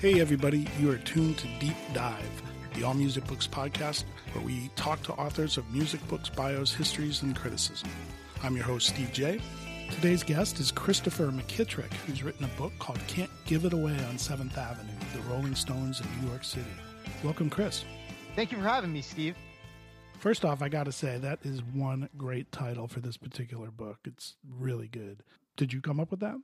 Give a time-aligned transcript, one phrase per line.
[0.00, 2.42] Hey, everybody, you are tuned to Deep Dive,
[2.74, 7.22] the All Music Books podcast, where we talk to authors of music books, bios, histories,
[7.22, 7.88] and criticism.
[8.44, 9.40] I'm your host, Steve J.
[9.90, 14.18] Today's guest is Christopher McKittrick, who's written a book called Can't Give It Away on
[14.18, 16.70] 7th Avenue, The Rolling Stones in New York City.
[17.24, 17.84] Welcome, Chris.
[18.36, 19.34] Thank you for having me, Steve.
[20.20, 23.98] First off, I got to say, that is one great title for this particular book.
[24.04, 25.24] It's really good.
[25.56, 26.36] Did you come up with that?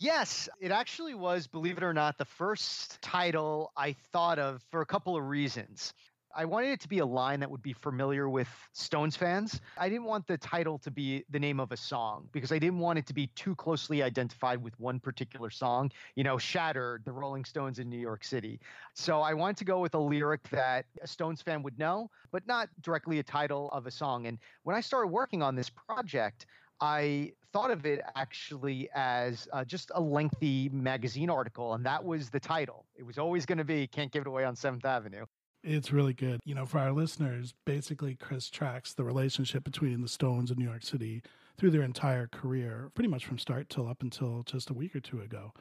[0.00, 4.80] Yes, it actually was, believe it or not, the first title I thought of for
[4.80, 5.92] a couple of reasons.
[6.36, 9.60] I wanted it to be a line that would be familiar with Stones fans.
[9.76, 12.78] I didn't want the title to be the name of a song because I didn't
[12.78, 17.12] want it to be too closely identified with one particular song, you know, Shattered, the
[17.12, 18.60] Rolling Stones in New York City.
[18.94, 22.46] So I wanted to go with a lyric that a Stones fan would know, but
[22.46, 24.26] not directly a title of a song.
[24.26, 26.46] And when I started working on this project,
[26.80, 32.30] I thought of it actually as uh, just a lengthy magazine article, and that was
[32.30, 32.84] the title.
[32.96, 35.24] It was always going to be Can't Give It Away on 7th Avenue.
[35.64, 36.40] It's really good.
[36.44, 40.66] You know, for our listeners, basically, Chris tracks the relationship between the Stones and New
[40.66, 41.22] York City
[41.58, 45.00] through their entire career, pretty much from start till up until just a week or
[45.00, 45.52] two ago.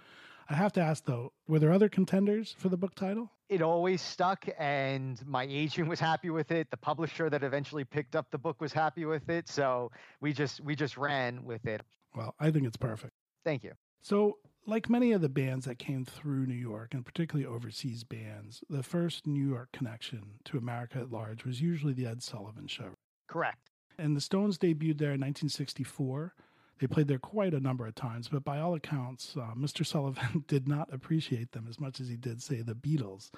[0.49, 3.31] I have to ask though, were there other contenders for the book title?
[3.49, 6.69] It always stuck, and my agent was happy with it.
[6.69, 9.47] The publisher that eventually picked up the book was happy with it.
[9.47, 11.81] So we just we just ran with it.
[12.15, 13.13] Well, I think it's perfect.
[13.45, 13.73] Thank you.
[14.01, 18.63] So, like many of the bands that came through New York, and particularly overseas bands,
[18.69, 22.91] the first New York connection to America at large was usually the Ed Sullivan Show.
[23.27, 23.69] Correct.
[23.97, 26.33] And the Stones debuted there in 1964.
[26.79, 29.85] They played there quite a number of times, but by all accounts, uh, Mr.
[29.85, 33.31] Sullivan did not appreciate them as much as he did, say, the Beatles.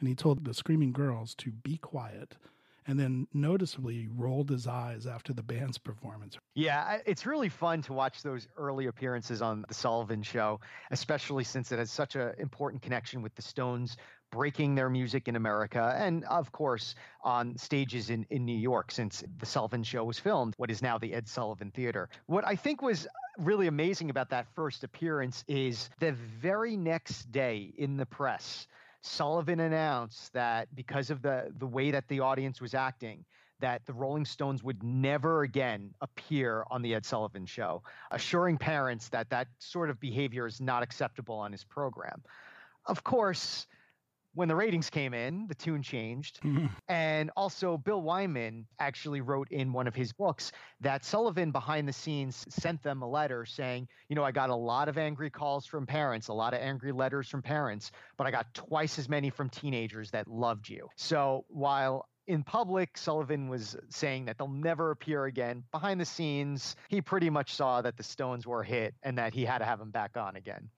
[0.00, 2.36] And he told the Screaming Girls to be quiet
[2.86, 6.36] and then noticeably rolled his eyes after the band's performance.
[6.54, 10.60] Yeah, it's really fun to watch those early appearances on the Sullivan Show,
[10.90, 13.96] especially since it has such an important connection with the Stones
[14.32, 19.22] breaking their music in America, and of course on stages in, in New York, since
[19.38, 22.08] the Sullivan Show was filmed, what is now the Ed Sullivan Theater.
[22.26, 23.06] What I think was
[23.38, 28.66] really amazing about that first appearance is the very next day in the press,
[29.02, 33.24] Sullivan announced that because of the the way that the audience was acting,
[33.60, 39.08] that the Rolling Stones would never again appear on the Ed Sullivan Show, assuring parents
[39.10, 42.22] that that sort of behavior is not acceptable on his program.
[42.86, 43.66] Of course,
[44.34, 46.40] when the ratings came in, the tune changed.
[46.42, 46.66] Mm-hmm.
[46.88, 51.92] And also, Bill Wyman actually wrote in one of his books that Sullivan behind the
[51.92, 55.66] scenes sent them a letter saying, You know, I got a lot of angry calls
[55.66, 59.30] from parents, a lot of angry letters from parents, but I got twice as many
[59.30, 60.88] from teenagers that loved you.
[60.96, 65.64] So while in public, Sullivan was saying that they'll never appear again.
[65.72, 69.34] Behind the scenes, he pretty much saw that the Stones were a hit and that
[69.34, 70.70] he had to have them back on again.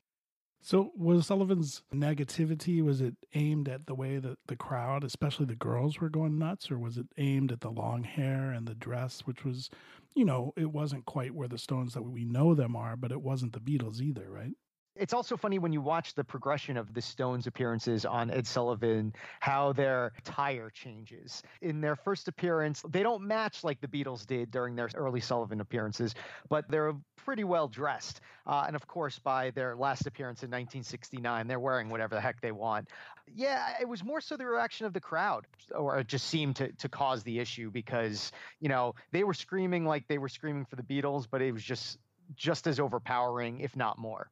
[0.66, 5.54] So was Sullivan's negativity was it aimed at the way that the crowd, especially the
[5.54, 9.20] girls were going nuts or was it aimed at the long hair and the dress
[9.26, 9.68] which was,
[10.14, 13.20] you know, it wasn't quite where the Stones that we know them are, but it
[13.20, 14.54] wasn't the Beatles either, right?
[14.96, 19.12] It's also funny when you watch the progression of the Stones appearances on Ed Sullivan,
[19.40, 21.42] how their attire changes.
[21.62, 25.60] In their first appearance, they don't match like the Beatles did during their early Sullivan
[25.60, 26.14] appearances,
[26.48, 28.20] but they're pretty well dressed.
[28.46, 32.40] Uh, and of course, by their last appearance in 1969, they're wearing whatever the heck
[32.40, 32.88] they want.
[33.34, 36.70] Yeah, it was more so the reaction of the crowd, or it just seemed to,
[36.72, 38.30] to cause the issue because,
[38.60, 41.64] you know, they were screaming like they were screaming for the Beatles, but it was
[41.64, 41.98] just
[42.36, 44.30] just as overpowering, if not more.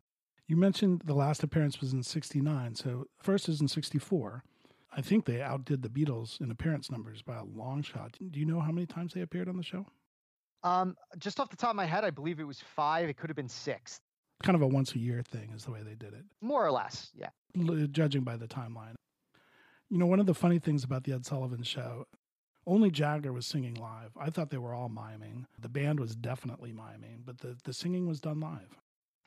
[0.53, 2.75] You mentioned the last appearance was in 69.
[2.75, 4.45] So first is in 64.
[4.95, 8.19] I think they outdid the Beatles in appearance numbers by a long shot.
[8.31, 9.87] Do you know how many times they appeared on the show?
[10.63, 13.09] Um, just off the top of my head, I believe it was five.
[13.09, 13.99] It could have been six.
[14.43, 16.27] Kind of a once a year thing is the way they did it.
[16.43, 17.31] More or less, yeah.
[17.59, 18.97] L- judging by the timeline.
[19.89, 22.05] You know, one of the funny things about the Ed Sullivan show,
[22.67, 24.11] only Jagger was singing live.
[24.21, 25.47] I thought they were all miming.
[25.59, 28.82] The band was definitely miming, but the, the singing was done live.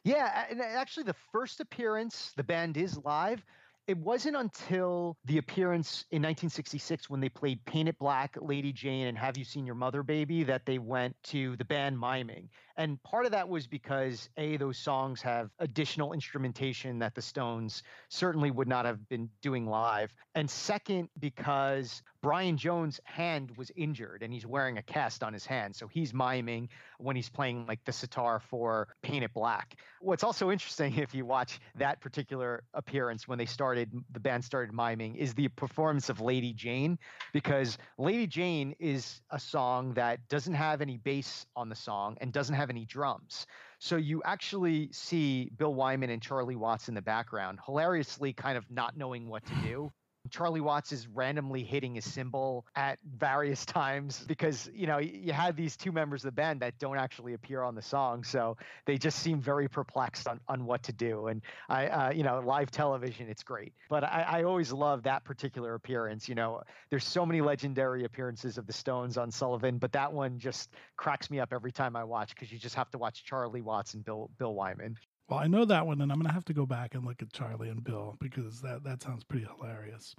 [0.06, 3.44] Yeah, and actually, the first appearance, the band is live.
[3.88, 9.08] It wasn't until the appearance in 1966 when they played Paint It Black, Lady Jane,
[9.08, 12.50] and Have You Seen Your Mother Baby that they went to the band miming.
[12.78, 17.82] And part of that was because A, those songs have additional instrumentation that the Stones
[18.10, 20.14] certainly would not have been doing live.
[20.36, 25.46] And second, because Brian Jones' hand was injured and he's wearing a cast on his
[25.46, 25.76] hand.
[25.76, 29.76] So he's miming when he's playing like the sitar for Paint It Black.
[30.02, 34.74] What's also interesting if you watch that particular appearance when they started, the band started
[34.74, 36.98] miming, is the performance of Lady Jane,
[37.32, 42.34] because Lady Jane is a song that doesn't have any bass on the song and
[42.34, 43.46] doesn't have any drums.
[43.78, 48.66] So you actually see Bill Wyman and Charlie Watts in the background, hilariously kind of
[48.72, 49.92] not knowing what to do.
[50.30, 55.56] Charlie Watts is randomly hitting his cymbal at various times because you know you had
[55.56, 58.98] these two members of the band that don't actually appear on the song, so they
[58.98, 61.28] just seem very perplexed on, on what to do.
[61.28, 65.24] And I, uh, you know, live television, it's great, but I, I always love that
[65.24, 66.28] particular appearance.
[66.28, 70.40] You know, there's so many legendary appearances of the Stones on Sullivan, but that one
[70.40, 73.62] just cracks me up every time I watch because you just have to watch Charlie
[73.62, 74.98] Watts and Bill Bill Wyman.
[75.28, 77.22] Well, I know that one, and I'm going to have to go back and look
[77.22, 80.16] at Charlie and Bill because that, that sounds pretty hilarious.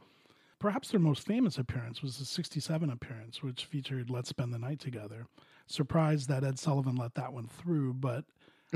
[0.58, 4.80] Perhaps their most famous appearance was the 67 appearance, which featured Let's Spend the Night
[4.80, 5.26] Together.
[5.66, 8.24] Surprised that Ed Sullivan let that one through, but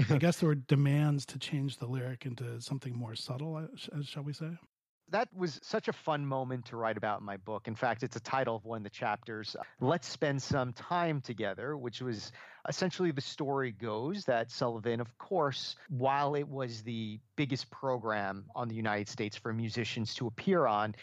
[0.08, 4.22] I guess there were demands to change the lyric into something more subtle, uh, shall
[4.22, 4.50] we say?
[5.10, 7.68] That was such a fun moment to write about in my book.
[7.68, 9.56] In fact, it's a title of one of the chapters.
[9.58, 12.32] Uh, Let's spend some time together, which was
[12.68, 18.68] essentially the story goes that Sullivan, of course, while it was the biggest program on
[18.68, 20.94] the United States for musicians to appear on,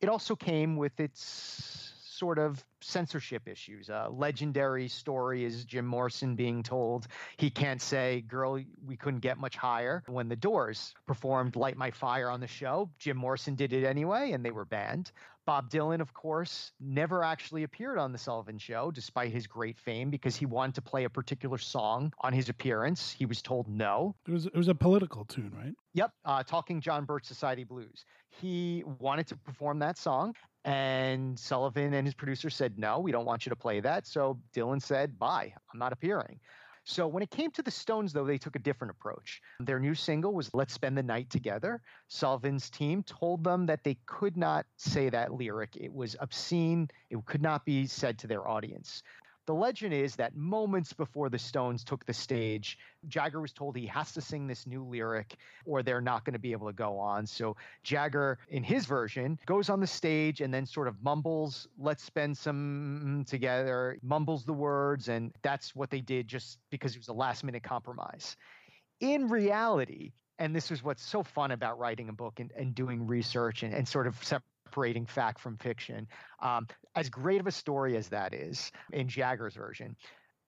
[0.00, 3.88] it also came with its sort of censorship issues.
[3.88, 7.06] A legendary story is Jim Morrison being told
[7.36, 10.02] he can't say, Girl, we couldn't get much higher.
[10.06, 14.32] When the Doors performed Light My Fire on the show, Jim Morrison did it anyway,
[14.32, 15.12] and they were banned.
[15.48, 20.10] Bob Dylan, of course, never actually appeared on The Sullivan Show, despite his great fame,
[20.10, 23.12] because he wanted to play a particular song on his appearance.
[23.12, 24.14] He was told no.
[24.26, 25.72] It was, it was a political tune, right?
[25.94, 26.12] Yep.
[26.26, 28.04] Uh, Talking John Birch Society Blues.
[28.28, 33.24] He wanted to perform that song, and Sullivan and his producer said, No, we don't
[33.24, 34.06] want you to play that.
[34.06, 36.40] So Dylan said, Bye, I'm not appearing.
[36.84, 39.42] So when it came to the Stones, though, they took a different approach.
[39.60, 41.82] Their new single was Let's Spend the Night Together.
[42.08, 45.76] Sullivan's team told them that they could not say that lyric.
[45.76, 49.02] It was obscene, it could not be said to their audience.
[49.48, 52.76] The legend is that moments before the Stones took the stage,
[53.08, 56.38] Jagger was told he has to sing this new lyric or they're not going to
[56.38, 57.26] be able to go on.
[57.26, 62.04] So Jagger, in his version, goes on the stage and then sort of mumbles, let's
[62.04, 65.08] spend some together, mumbles the words.
[65.08, 68.36] And that's what they did just because it was a last minute compromise.
[69.00, 73.06] In reality, and this is what's so fun about writing a book and, and doing
[73.06, 74.22] research and, and sort of
[74.68, 76.06] separating fact from fiction.
[76.40, 79.96] Um, as great of a story as that is in Jagger's version,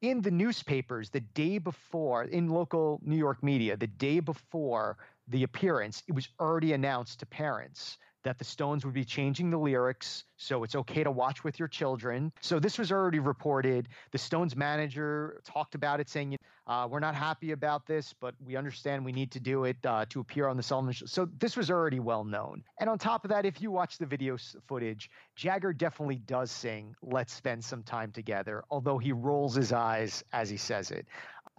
[0.02, 4.96] in the newspapers the day before, in local New York media, the day before
[5.28, 9.58] the appearance, it was already announced to parents that the Stones would be changing the
[9.58, 12.32] lyrics, so it's okay to watch with your children.
[12.40, 13.88] So this was already reported.
[14.10, 16.36] The Stones manager talked about it, saying,
[16.66, 20.06] uh, "We're not happy about this, but we understand we need to do it uh,
[20.10, 22.62] to appear on the Sullivan Show." So this was already well known.
[22.78, 24.36] And on top of that, if you watch the video
[24.66, 30.22] footage, Jagger definitely does sing "Let's Spend Some Time Together," although he rolls his eyes
[30.32, 31.06] as he says it.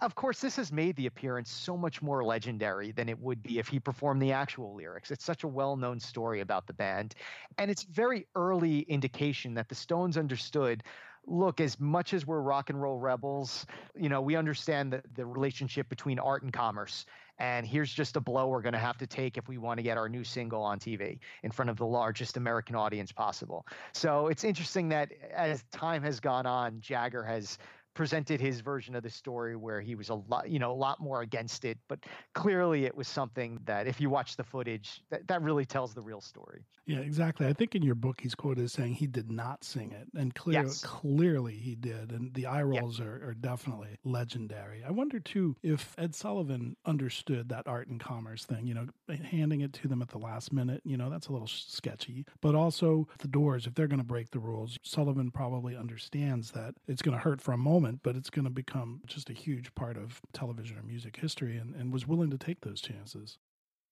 [0.02, 3.60] Of course, this has made the appearance so much more legendary than it would be
[3.60, 5.12] if he performed the actual lyrics.
[5.12, 7.14] It's such a well known story about the band.
[7.60, 10.84] And it's very early indication that the Stones understood
[11.28, 13.66] look, as much as we're rock and roll rebels,
[13.96, 17.06] you know, we understand the, the relationship between art and commerce.
[17.38, 19.84] And here's just a blow we're going to have to take if we want to
[19.84, 23.66] get our new single on TV in front of the largest American audience possible.
[23.94, 27.58] So it's interesting that as time has gone on, Jagger has
[27.94, 31.00] presented his version of the story where he was a lot, you know, a lot
[31.00, 31.78] more against it.
[31.88, 32.00] But
[32.34, 36.02] clearly, it was something that, if you watch the footage, that, that really tells the
[36.02, 36.66] real story.
[36.86, 37.48] Yeah, exactly.
[37.48, 40.34] I think in your book, he's quoted as saying he did not sing it, and
[40.34, 40.82] clear, yes.
[40.82, 42.12] clearly he did.
[42.12, 43.06] And the eye rolls yeah.
[43.06, 44.84] are, are definitely legendary.
[44.86, 48.68] I wonder too if Ed Sullivan understood that art and commerce thing.
[48.68, 48.88] You know,
[49.24, 50.82] handing it to them at the last minute.
[50.84, 52.26] You know, that's a little sketchy.
[52.42, 56.76] But also the Doors, if they're going to break the rules, Sullivan probably understands that
[56.88, 59.74] it's going to hurt for a moment, but it's going to become just a huge
[59.76, 63.38] part of television or music history, and, and was willing to take those chances.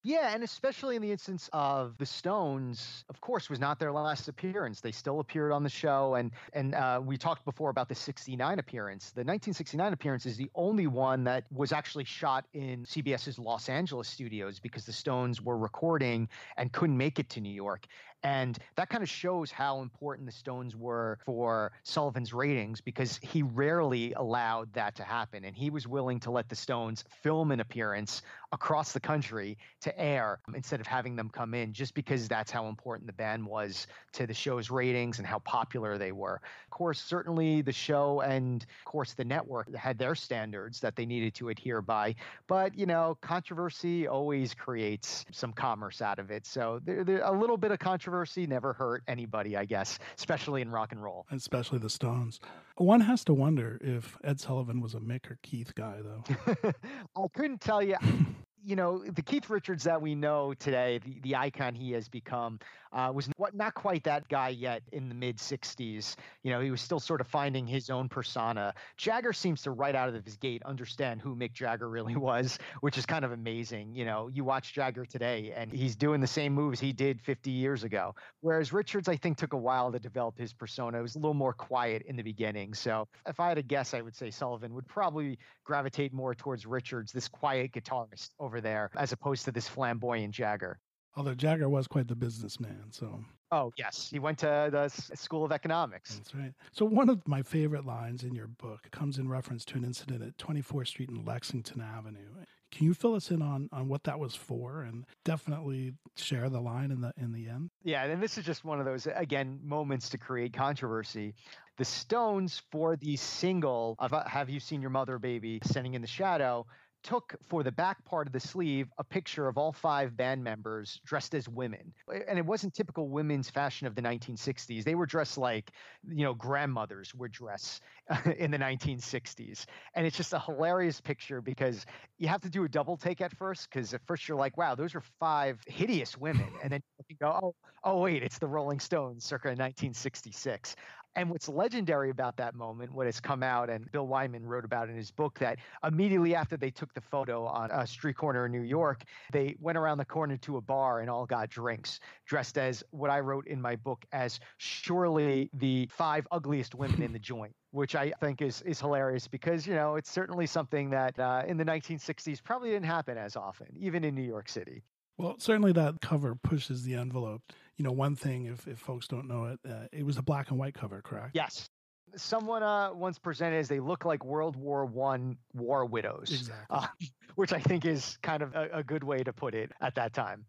[0.02, 4.30] Yeah, and especially in the instance of the Stones, of course, was not their last
[4.30, 4.80] appearance.
[4.80, 8.60] They still appeared on the show, and and uh, we talked before about the '69
[8.60, 9.08] appearance.
[9.08, 14.08] The 1969 appearance is the only one that was actually shot in CBS's Los Angeles
[14.08, 17.86] studios because the Stones were recording and couldn't make it to New York.
[18.24, 23.44] And that kind of shows how important the Stones were for Sullivan's ratings because he
[23.44, 25.46] rarely allowed that to happen.
[25.46, 28.22] And he was willing to let the Stones film an appearance
[28.52, 32.68] across the country to air instead of having them come in just because that's how
[32.68, 36.42] important the band was to the show's ratings and how popular they were.
[36.66, 41.06] Of course, certainly the show and, of course, the network had their standards that they
[41.06, 42.16] needed to adhere by.
[42.48, 46.46] But, you know, controversy always creates some commerce out of it.
[46.46, 50.62] So there, there, a little bit of controversy controversy never hurt anybody, I guess, especially
[50.64, 51.28] in rock and roll.
[51.32, 52.40] Especially the Stones.
[52.78, 56.72] One has to wonder if Ed Sullivan was a Mick or Keith guy, though.
[57.16, 57.98] I couldn't tell you
[58.64, 62.60] you know, the Keith Richards that we know today, the, the icon he has become,
[62.92, 66.16] uh, was not quite that guy yet in the mid 60s.
[66.44, 68.74] You know, he was still sort of finding his own persona.
[68.98, 72.98] Jagger seems to, right out of his gate, understand who Mick Jagger really was, which
[72.98, 73.94] is kind of amazing.
[73.94, 77.52] You know, you watch Jagger today and he's doing the same moves he did 50
[77.52, 78.16] years ago.
[78.42, 81.00] Whereas Richards, I think, took a while to develop his persona.
[81.00, 82.74] It was a little more quiet in the beginning.
[82.74, 86.66] So if I had to guess, I would say Sullivan would probably gravitate more towards
[86.66, 90.80] Richards, this quiet guitarist over there, as opposed to this flamboyant Jagger.
[91.16, 93.20] Although Jagger was quite the businessman, so.
[93.52, 94.10] Oh, yes.
[94.12, 96.16] He went to the School of Economics.
[96.16, 96.54] That's right.
[96.72, 100.22] So, one of my favorite lines in your book comes in reference to an incident
[100.22, 102.30] at 24th Street and Lexington Avenue.
[102.72, 106.62] Can you fill us in on, on what that was for and definitely share the
[106.62, 107.72] line in the in the end?
[107.84, 111.34] Yeah, and this is just one of those again moments to create controversy.
[111.78, 116.08] The Stones for the single of Have You Seen Your Mother Baby Standing in the
[116.08, 116.68] Shadow
[117.04, 121.00] took for the back part of the sleeve a picture of all five band members
[121.06, 121.94] dressed as women.
[122.28, 124.84] And it wasn't typical women's fashion of the 1960s.
[124.84, 125.72] They were dressed like,
[126.08, 127.82] you know, grandmothers would dress
[128.38, 129.66] in the 1960s.
[129.96, 131.86] And it's just a hilarious picture because
[132.18, 134.76] you have to do a double take at first because at first you're like, wow,
[134.76, 136.50] those are five hideous women.
[136.62, 140.76] And then you go, oh, oh, wait, it's the Rolling Stones circa 1966.
[141.16, 144.90] And what's legendary about that moment, what has come out, and Bill Wyman wrote about
[144.90, 148.52] in his book, that immediately after they took the photo on a street corner in
[148.52, 152.58] New York, they went around the corner to a bar and all got drinks, dressed
[152.58, 157.20] as what I wrote in my book as surely the five ugliest women in the
[157.30, 161.44] joint which I think is is hilarious because you know it's certainly something that uh,
[161.48, 164.84] in the 1960s probably didn't happen as often, even in New York City.
[165.18, 167.42] Well, certainly that cover pushes the envelope.
[167.80, 170.50] You know, one thing, if, if folks don't know it, uh, it was a black
[170.50, 171.32] and white cover, correct?
[171.34, 171.70] Yes.
[172.18, 176.78] Someone uh, once presented as they look like World War One war widows, exactly.
[176.78, 176.88] uh,
[177.36, 180.12] which I think is kind of a, a, good way to put it at that
[180.12, 180.46] time.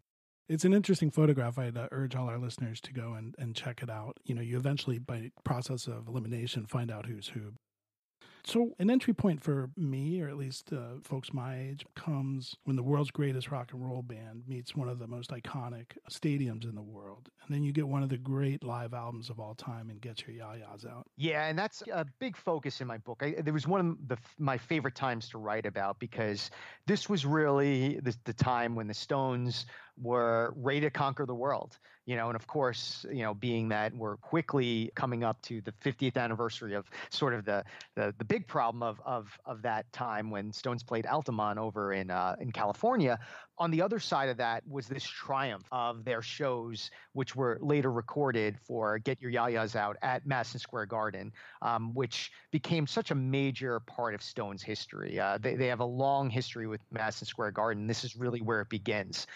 [0.49, 1.57] It's an interesting photograph.
[1.57, 4.17] I'd uh, urge all our listeners to go and, and check it out.
[4.25, 7.53] You know, you eventually, by process of elimination, find out who's who.
[8.43, 12.75] So, an entry point for me, or at least uh, folks my age, comes when
[12.75, 16.75] the world's greatest rock and roll band meets one of the most iconic stadiums in
[16.75, 17.29] the world.
[17.45, 20.25] And then you get one of the great live albums of all time and Get
[20.25, 21.05] Your Ya-Ya's Out.
[21.17, 23.21] Yeah, and that's a big focus in my book.
[23.21, 26.49] I, there was one of the, my favorite times to write about because
[26.87, 29.65] this was really the, the time when the Stones
[30.01, 33.93] were ready to conquer the world you know and of course you know being that
[33.93, 37.63] we're quickly coming up to the 50th anniversary of sort of the
[37.95, 42.09] the, the big problem of of of that time when stones played altamont over in
[42.09, 43.19] uh, in california
[43.57, 47.91] on the other side of that was this triumph of their shows which were later
[47.91, 51.31] recorded for get your ya-ya's out at madison square garden
[51.61, 55.19] um, which became such a major part of stones history.
[55.19, 57.87] Uh, they, they have a long history with madison square garden.
[57.87, 59.27] This is really where it begins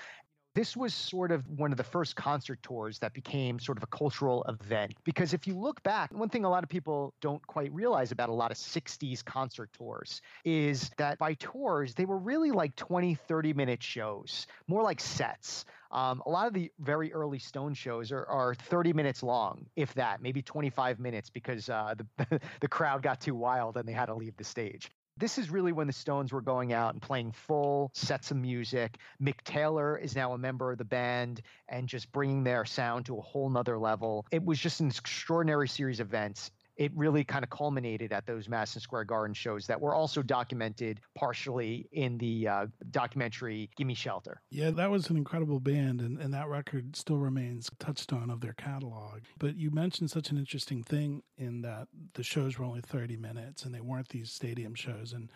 [0.55, 3.87] This was sort of one of the first concert tours that became sort of a
[3.87, 4.93] cultural event.
[5.03, 8.29] Because if you look back, one thing a lot of people don't quite realize about
[8.29, 13.15] a lot of 60s concert tours is that by tours, they were really like 20,
[13.15, 15.65] 30 minute shows, more like sets.
[15.91, 19.93] Um, a lot of the very early Stone shows are, are 30 minutes long, if
[19.95, 24.05] that, maybe 25 minutes, because uh, the, the crowd got too wild and they had
[24.05, 24.89] to leave the stage.
[25.17, 28.97] This is really when the Stones were going out and playing full sets of music.
[29.21, 33.17] Mick Taylor is now a member of the band and just bringing their sound to
[33.17, 34.25] a whole nother level.
[34.29, 38.49] It was just an extraordinary series of events it really kind of culminated at those
[38.49, 44.41] Madison Square Garden shows that were also documented partially in the uh, documentary Gimme Shelter.
[44.51, 48.53] Yeah, that was an incredible band, and, and that record still remains touchstone of their
[48.53, 49.21] catalog.
[49.37, 53.63] But you mentioned such an interesting thing in that the shows were only 30 minutes
[53.63, 55.13] and they weren't these stadium shows.
[55.13, 55.31] And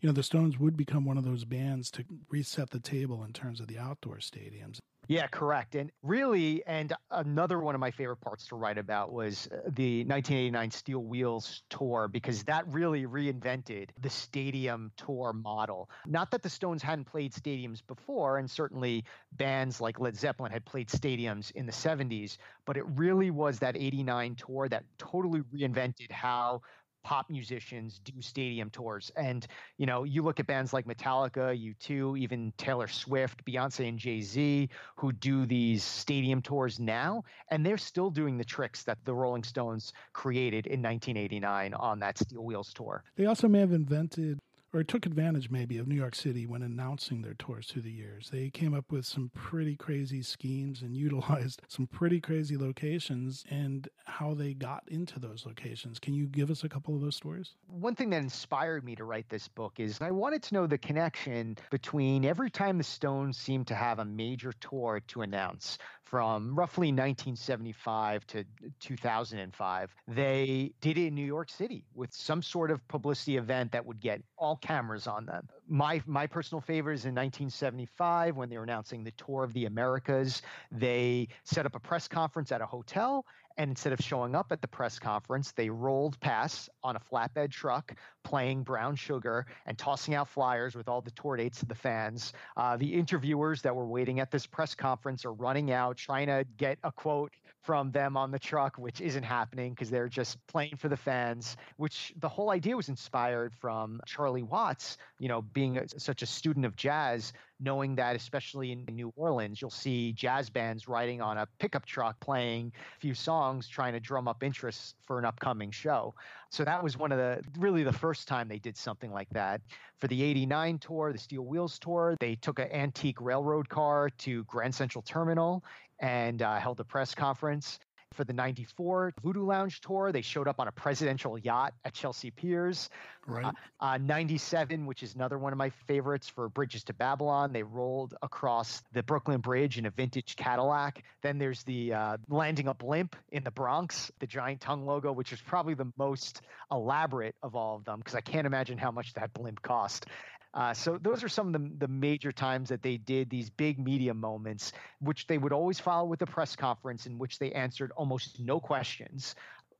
[0.00, 3.32] you know, the Stones would become one of those bands to reset the table in
[3.32, 4.78] terms of the outdoor stadiums.
[5.08, 5.74] Yeah, correct.
[5.74, 10.04] And really, and another one of my favorite parts to write about was uh, the
[10.04, 15.90] 1989 Steel Wheels tour because that really reinvented the stadium tour model.
[16.06, 20.64] Not that the Stones hadn't played stadiums before, and certainly bands like Led Zeppelin had
[20.64, 26.10] played stadiums in the 70s, but it really was that 89 tour that totally reinvented
[26.12, 26.62] how
[27.04, 29.12] pop musicians do stadium tours.
[29.16, 29.46] And,
[29.78, 34.20] you know, you look at bands like Metallica, U2, even Taylor Swift, Beyonce, and Jay
[34.20, 39.14] Z, who do these stadium tours now, and they're still doing the tricks that the
[39.14, 43.04] Rolling Stones created in 1989 on that Steel Wheels tour.
[43.16, 44.40] They also may have invented
[44.74, 48.28] or took advantage maybe of New York City when announcing their tours through the years.
[48.30, 53.88] They came up with some pretty crazy schemes and utilized some pretty crazy locations and
[54.04, 56.00] how they got into those locations.
[56.00, 57.54] Can you give us a couple of those stories?
[57.68, 60.78] One thing that inspired me to write this book is I wanted to know the
[60.78, 66.54] connection between every time the Stones seemed to have a major tour to announce from
[66.54, 68.44] roughly 1975 to
[68.80, 69.94] 2005.
[70.08, 74.00] They did it in New York City with some sort of publicity event that would
[74.00, 75.48] get all cameras on them.
[75.68, 79.64] My my personal favorite is in 1975 when they were announcing the tour of the
[79.64, 80.42] Americas.
[80.70, 83.24] They set up a press conference at a hotel
[83.56, 87.50] and instead of showing up at the press conference, they rolled past on a flatbed
[87.50, 87.94] truck
[88.24, 92.32] playing Brown Sugar and tossing out flyers with all the tour dates to the fans.
[92.56, 96.44] Uh, the interviewers that were waiting at this press conference are running out, trying to
[96.56, 97.32] get a quote
[97.62, 101.56] from them on the truck, which isn't happening because they're just playing for the fans,
[101.76, 106.26] which the whole idea was inspired from Charlie Watts, you know, being a, such a
[106.26, 107.32] student of jazz
[107.64, 112.20] knowing that especially in New Orleans, you'll see jazz bands riding on a pickup truck
[112.20, 116.14] playing a few songs, trying to drum up interest for an upcoming show.
[116.50, 119.62] So that was one of the really the first time they did something like that.
[120.00, 124.44] For the 89 tour, the Steel Wheels tour, they took an antique railroad car to
[124.44, 125.64] Grand Central Terminal
[126.00, 127.78] and uh, held a press conference
[128.14, 130.12] for the 94 Voodoo Lounge tour.
[130.12, 132.88] They showed up on a presidential yacht at Chelsea Piers.
[133.26, 133.44] Right.
[133.44, 137.52] Uh, uh, 97, which is another one of my favorites for Bridges to Babylon.
[137.52, 141.02] They rolled across the Brooklyn Bridge in a vintage Cadillac.
[141.22, 145.32] Then there's the uh, landing a blimp in the Bronx, the giant tongue logo, which
[145.32, 149.14] is probably the most elaborate of all of them because I can't imagine how much
[149.14, 150.06] that blimp cost.
[150.54, 153.78] Uh, so those are some of the, the major times that they did these big
[153.78, 157.90] media moments, which they would always follow with a press conference in which they answered
[157.96, 159.34] almost no questions.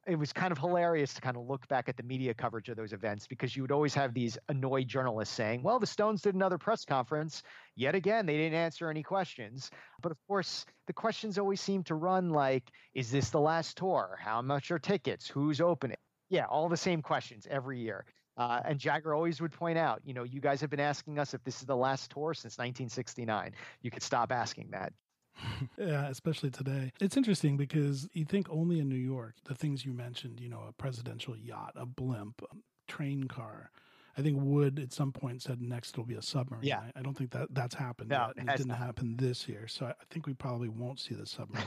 [0.06, 2.76] It was kind of hilarious to kind of look back at the media coverage of
[2.76, 6.34] those events because you would always have these annoyed journalists saying, well, the Stones did
[6.34, 7.42] another press conference.
[7.76, 9.70] Yet again, they didn't answer any questions.
[10.02, 14.18] But of course, the questions always seem to run like, is this the last tour?
[14.20, 15.26] How much are tickets?
[15.26, 15.96] Who's opening?
[16.28, 18.04] Yeah, all the same questions every year.
[18.36, 21.34] Uh, and Jagger always would point out, you know, you guys have been asking us
[21.34, 23.52] if this is the last tour since 1969.
[23.82, 24.92] You could stop asking that.
[25.78, 26.92] yeah, especially today.
[27.00, 30.62] It's interesting because you think only in New York, the things you mentioned, you know,
[30.68, 32.56] a presidential yacht, a blimp, a
[32.90, 33.70] train car.
[34.16, 36.64] I think Wood at some point said next it'll be a submarine.
[36.64, 36.80] Yeah.
[36.94, 38.44] I, I don't think that that's happened no, yet.
[38.44, 38.78] It, it didn't not.
[38.78, 39.66] happen this year.
[39.66, 41.66] So I think we probably won't see the submarine.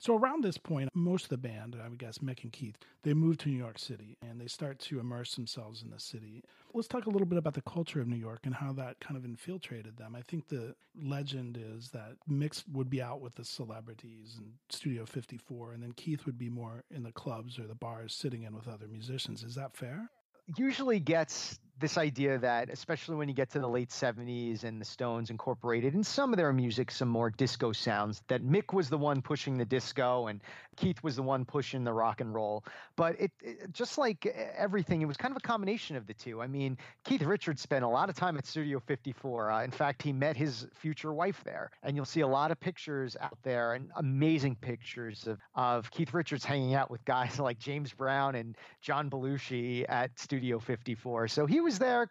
[0.00, 3.12] So around this point, most of the band, I would guess Mick and Keith, they
[3.12, 6.42] move to New York City and they start to immerse themselves in the city.
[6.72, 9.18] Let's talk a little bit about the culture of New York and how that kind
[9.18, 10.16] of infiltrated them.
[10.16, 15.04] I think the legend is that Mick would be out with the celebrities in Studio
[15.04, 18.54] 54, and then Keith would be more in the clubs or the bars sitting in
[18.54, 19.44] with other musicians.
[19.44, 20.08] Is that fair?
[20.56, 24.84] Usually gets this idea that, especially when you get to the late 70s and the
[24.84, 28.98] Stones incorporated in some of their music some more disco sounds, that Mick was the
[28.98, 30.40] one pushing the disco and
[30.76, 32.64] Keith was the one pushing the rock and roll.
[32.96, 36.40] But it, it just like everything, it was kind of a combination of the two.
[36.40, 39.50] I mean, Keith Richards spent a lot of time at Studio 54.
[39.50, 41.70] Uh, in fact, he met his future wife there.
[41.82, 46.14] And you'll see a lot of pictures out there and amazing pictures of, of Keith
[46.14, 51.28] Richards hanging out with guys like James Brown and John Belushi at Studio 54.
[51.28, 52.10] So he was was there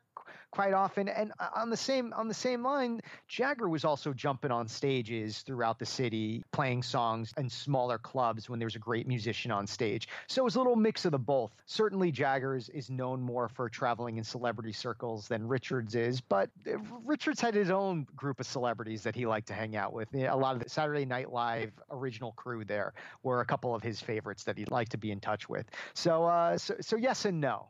[0.52, 1.10] quite often.
[1.10, 5.40] And uh, on the same on the same line, Jagger was also jumping on stages
[5.40, 9.68] throughout the city, playing songs in smaller clubs when there was a great musician on
[9.68, 10.08] stage.
[10.28, 11.52] So it was a little mix of the both.
[11.66, 16.78] Certainly, Jagger is known more for traveling in celebrity circles than Richards is, but uh,
[17.04, 20.08] Richards had his own group of celebrities that he liked to hang out with.
[20.16, 22.94] A lot of the Saturday Night Live original crew there
[23.24, 25.66] were a couple of his favorites that he'd like to be in touch with.
[25.94, 27.68] So, uh, so, so yes and no.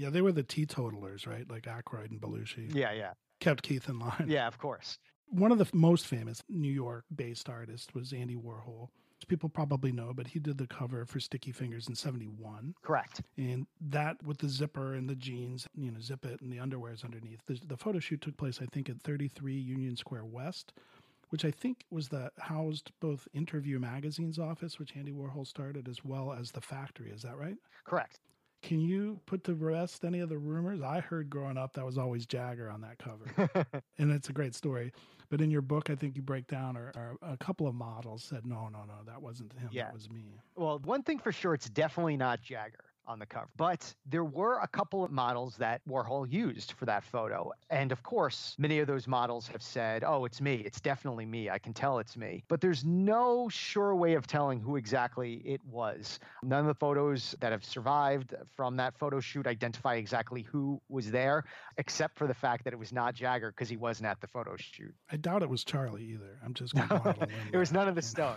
[0.00, 1.44] Yeah, they were the teetotalers, right?
[1.50, 2.74] Like Aykroyd and Belushi.
[2.74, 3.12] Yeah, yeah.
[3.38, 4.24] Kept Keith in line.
[4.28, 4.98] Yeah, of course.
[5.28, 8.88] One of the most famous New York based artists was Andy Warhol.
[9.28, 12.74] People probably know, but he did the cover for Sticky Fingers in 71.
[12.80, 13.20] Correct.
[13.36, 17.04] And that with the zipper and the jeans, you know, zip it and the underwears
[17.04, 17.40] underneath.
[17.46, 20.72] The, the photo shoot took place, I think, at 33 Union Square West,
[21.28, 26.02] which I think was the housed both Interview Magazine's office, which Andy Warhol started, as
[26.02, 27.10] well as the factory.
[27.10, 27.58] Is that right?
[27.84, 28.18] Correct.
[28.62, 30.82] Can you put to rest any of the rumors?
[30.82, 34.54] I heard growing up that was always Jagger on that cover, and it's a great
[34.54, 34.92] story.
[35.30, 38.22] But in your book, I think you break down, or, or, a couple of models
[38.22, 39.70] said, "No, no, no, that wasn't him.
[39.72, 39.84] Yeah.
[39.84, 43.48] That was me." Well, one thing for sure, it's definitely not Jagger on the cover.
[43.56, 47.52] But there were a couple of models that Warhol used for that photo.
[47.70, 50.62] And of course, many of those models have said, oh, it's me.
[50.64, 51.50] It's definitely me.
[51.50, 52.44] I can tell it's me.
[52.48, 56.20] But there's no sure way of telling who exactly it was.
[56.42, 61.10] None of the photos that have survived from that photo shoot identify exactly who was
[61.10, 61.44] there,
[61.78, 64.56] except for the fact that it was not Jagger because he wasn't at the photo
[64.56, 64.94] shoot.
[65.10, 66.38] I doubt it was Charlie either.
[66.44, 68.36] I'm just going to It was none of the Stone.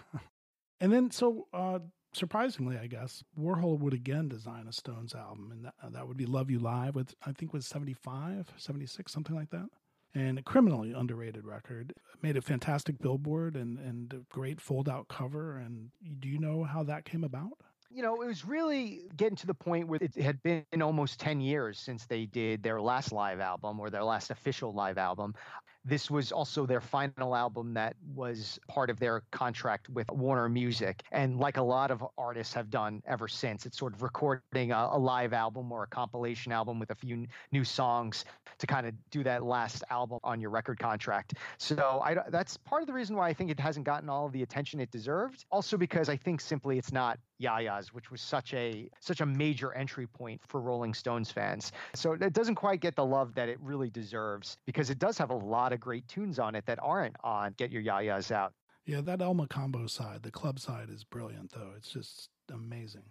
[0.83, 1.79] And then, so uh,
[2.11, 6.25] surprisingly, I guess, Warhol would again design a Stones album, and that, that would be
[6.25, 9.69] Love You Live, with I think was 75, 76, something like that.
[10.13, 11.93] And a criminally underrated record.
[12.21, 15.55] Made a fantastic billboard and, and a great fold out cover.
[15.55, 17.53] And do you know how that came about?
[17.93, 21.39] you know, it was really getting to the point where it had been almost 10
[21.39, 25.35] years since they did their last live album or their last official live album.
[25.85, 31.03] This was also their final album that was part of their contract with Warner Music.
[31.11, 34.89] And like a lot of artists have done ever since, it's sort of recording a,
[34.91, 38.25] a live album or a compilation album with a few new songs
[38.59, 41.33] to kind of do that last album on your record contract.
[41.57, 44.43] So I, that's part of the reason why I think it hasn't gotten all the
[44.43, 45.45] attention it deserved.
[45.51, 49.73] Also because I think simply it's not Ya-Ya's, which was such a such a major
[49.73, 51.71] entry point for Rolling Stones fans.
[51.93, 55.29] So it doesn't quite get the love that it really deserves because it does have
[55.29, 58.53] a lot of great tunes on it that aren't on Get Your Ya-Ya's Out.
[58.85, 61.71] Yeah, that El Mocambo side, the club side is brilliant though.
[61.77, 63.03] It's just amazing.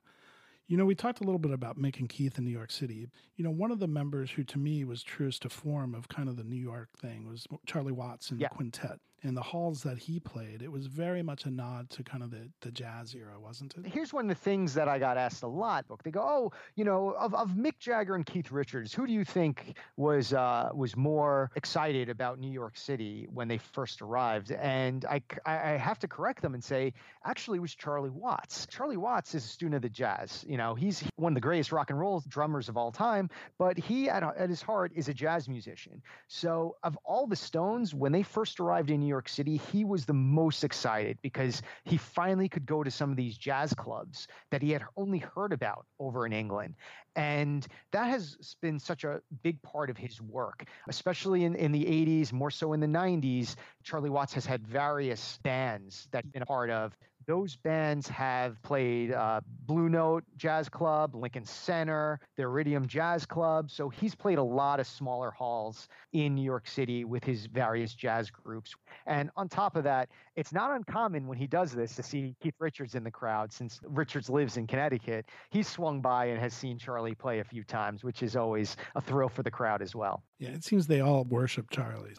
[0.68, 3.08] You know, we talked a little bit about Mick and Keith in New York City.
[3.36, 6.28] You know, one of the members who to me was truest to form of kind
[6.28, 8.48] of the New York thing was Charlie Watts and yeah.
[8.48, 8.98] the quintet.
[9.22, 12.30] In the halls that he played, it was very much a nod to kind of
[12.30, 13.86] the, the jazz era, wasn't it?
[13.86, 15.86] Here's one of the things that I got asked a lot.
[15.86, 16.02] Book.
[16.02, 19.24] They go, oh, you know, of, of Mick Jagger and Keith Richards, who do you
[19.24, 24.50] think was uh, was more excited about New York City when they first arrived?
[24.50, 26.92] And I, I have to correct them and say,
[27.24, 28.66] actually, it was Charlie Watts.
[28.66, 30.44] Charlie Watts is a student of the jazz.
[30.48, 33.78] You know, he's one of the greatest rock and roll drummers of all time, but
[33.78, 36.02] he, at, at his heart, is a jazz musician.
[36.28, 40.04] So, of all the Stones, when they first arrived in New York City, he was
[40.04, 44.62] the most excited because he finally could go to some of these jazz clubs that
[44.62, 46.74] he had only heard about over in England.
[47.14, 51.84] And that has been such a big part of his work, especially in, in the
[51.84, 53.54] 80s, more so in the 90s.
[53.82, 56.96] Charlie Watts has had various bands that he's been a part of
[57.26, 63.70] those bands have played uh, Blue Note Jazz Club, Lincoln Center, the Iridium Jazz Club.
[63.70, 67.94] So he's played a lot of smaller halls in New York City with his various
[67.94, 68.74] jazz groups.
[69.06, 72.54] And on top of that, it's not uncommon when he does this to see Keith
[72.58, 75.26] Richards in the crowd since Richards lives in Connecticut.
[75.50, 79.00] He's swung by and has seen Charlie play a few times, which is always a
[79.00, 80.22] thrill for the crowd as well.
[80.38, 82.14] Yeah, it seems they all worship Charlie.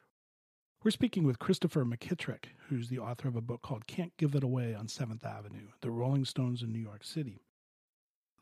[0.84, 4.44] We're speaking with Christopher McKittrick, who's the author of a book called Can't Give It
[4.44, 7.40] Away on 7th Avenue The Rolling Stones in New York City.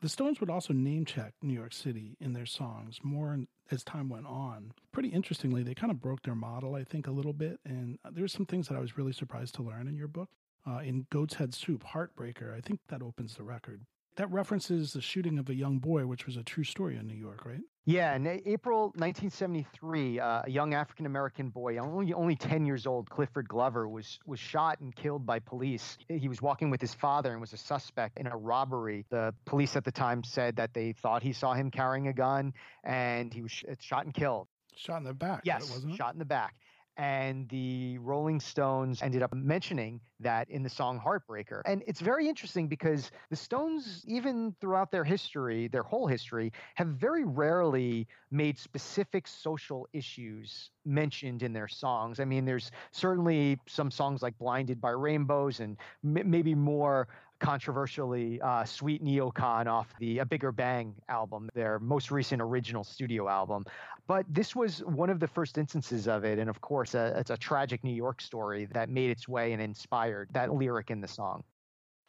[0.00, 3.38] The Stones would also name check New York City in their songs more
[3.70, 4.72] as time went on.
[4.90, 7.60] Pretty interestingly, they kind of broke their model, I think, a little bit.
[7.64, 10.30] And there's some things that I was really surprised to learn in your book.
[10.66, 13.82] Uh, in Goat's Head Soup, Heartbreaker, I think that opens the record.
[14.16, 17.16] That references the shooting of a young boy, which was a true story in New
[17.16, 17.62] York, right?
[17.84, 23.10] Yeah, in April 1973, uh, a young African American boy, only only 10 years old,
[23.10, 25.96] Clifford Glover, was was shot and killed by police.
[26.08, 29.04] He was walking with his father and was a suspect in a robbery.
[29.10, 32.52] The police at the time said that they thought he saw him carrying a gun,
[32.84, 34.46] and he was shot and killed.
[34.76, 35.42] Shot in the back.
[35.44, 36.54] Yes, shot in the back.
[36.96, 41.62] And the Rolling Stones ended up mentioning that in the song Heartbreaker.
[41.64, 46.88] And it's very interesting because the Stones, even throughout their history, their whole history, have
[46.88, 52.20] very rarely made specific social issues mentioned in their songs.
[52.20, 57.08] I mean, there's certainly some songs like Blinded by Rainbows and m- maybe more
[57.42, 63.28] controversially uh, Sweet Neocon off the A Bigger Bang album, their most recent original studio
[63.28, 63.64] album.
[64.06, 66.38] But this was one of the first instances of it.
[66.38, 69.60] And of course, uh, it's a tragic New York story that made its way and
[69.60, 71.42] inspired that lyric in the song.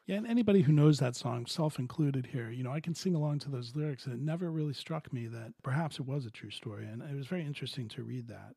[0.05, 3.15] Yeah, and anybody who knows that song, self included here, you know, I can sing
[3.15, 4.05] along to those lyrics.
[4.05, 6.85] And it never really struck me that perhaps it was a true story.
[6.85, 8.53] And it was very interesting to read that.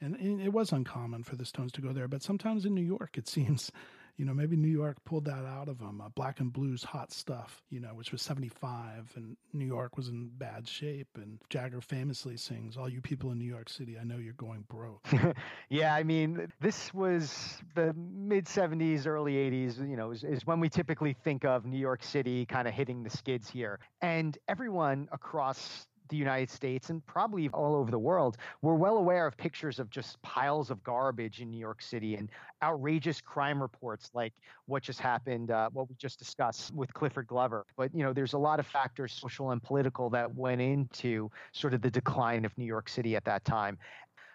[0.00, 2.82] And, and it was uncommon for the Stones to go there, but sometimes in New
[2.82, 3.72] York, it seems
[4.18, 6.00] you know, maybe New York pulled that out of them.
[6.00, 10.08] Uh, Black and Blue's Hot Stuff, you know, which was 75, and New York was
[10.08, 11.08] in bad shape.
[11.14, 14.64] And Jagger famously sings, All you people in New York City, I know you're going
[14.68, 15.06] broke.
[15.68, 20.58] yeah, I mean, this was the mid 70s, early 80s, you know, is, is when
[20.58, 23.78] we typically think of New York City kind of hitting the skids here.
[24.02, 29.26] And everyone across the United States and probably all over the world, we're well aware
[29.26, 32.30] of pictures of just piles of garbage in New York City and
[32.62, 34.32] outrageous crime reports like
[34.66, 37.66] what just happened, uh, what we just discussed with Clifford Glover.
[37.76, 41.74] But, you know, there's a lot of factors, social and political, that went into sort
[41.74, 43.78] of the decline of New York City at that time.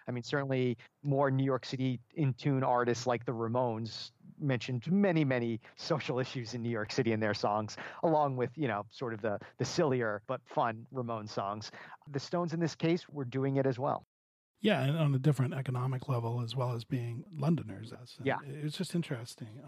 [0.06, 4.10] I mean, certainly more New York City in tune artists like the Ramones
[4.40, 8.68] mentioned many, many social issues in New York City in their songs, along with, you
[8.68, 11.70] know, sort of the, the sillier but fun Ramones songs.
[12.12, 14.06] The Stones in this case were doing it as well.
[14.60, 17.92] Yeah, and on a different economic level as well as being Londoners.
[18.22, 18.38] Yeah.
[18.46, 19.60] It's just interesting.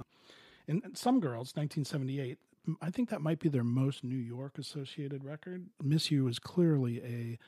[0.68, 2.38] And Some Girls, 1978,
[2.80, 5.66] I think that might be their most New York associated record.
[5.82, 7.38] Miss You is clearly a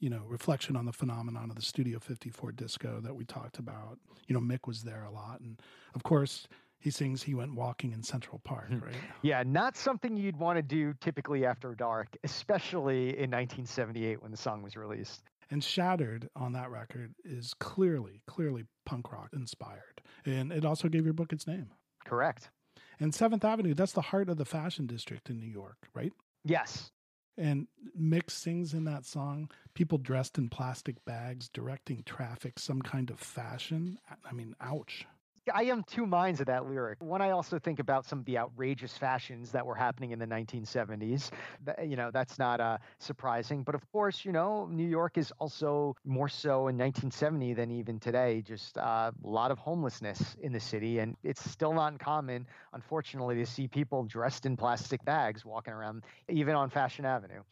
[0.00, 3.98] you know, reflection on the phenomenon of the Studio 54 disco that we talked about.
[4.26, 5.40] You know, Mick was there a lot.
[5.40, 5.60] And
[5.94, 6.46] of course,
[6.78, 8.78] he sings he went walking in Central Park, hmm.
[8.78, 8.94] right?
[9.22, 14.36] yeah, not something you'd want to do typically after dark, especially in 1978 when the
[14.36, 15.22] song was released.
[15.50, 20.02] And Shattered on that record is clearly, clearly punk rock inspired.
[20.26, 21.70] And it also gave your book its name.
[22.04, 22.50] Correct.
[23.00, 26.12] And Seventh Avenue, that's the heart of the fashion district in New York, right?
[26.44, 26.90] Yes.
[27.38, 33.10] And Mick sings in that song, people dressed in plastic bags, directing traffic, some kind
[33.10, 33.98] of fashion.
[34.28, 35.06] I mean, ouch.
[35.52, 37.02] I am two minds of that lyric.
[37.02, 40.26] One, I also think about some of the outrageous fashions that were happening in the
[40.26, 41.30] 1970s.
[41.84, 43.62] You know, that's not uh, surprising.
[43.62, 47.98] But of course, you know, New York is also more so in 1970 than even
[47.98, 48.42] today.
[48.42, 50.98] Just uh, a lot of homelessness in the city.
[50.98, 56.04] And it's still not uncommon, unfortunately, to see people dressed in plastic bags walking around,
[56.28, 57.42] even on Fashion Avenue.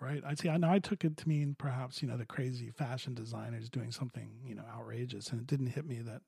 [0.00, 0.22] Right.
[0.26, 0.48] I see.
[0.48, 3.92] I know I took it to mean perhaps, you know, the crazy fashion designers doing
[3.92, 5.28] something, you know, outrageous.
[5.28, 6.22] And it didn't hit me that